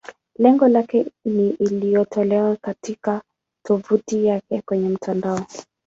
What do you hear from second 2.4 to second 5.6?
katika tovuti yake kwenye mtandao.